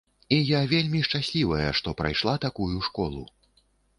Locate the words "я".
0.45-0.61